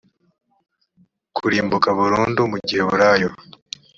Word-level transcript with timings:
kurimbuka 1.35 1.87
burundu 1.97 2.41
mu 2.51 2.57
giheburayo 2.67 3.29